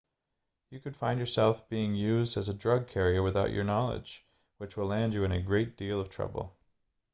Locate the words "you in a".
5.13-5.39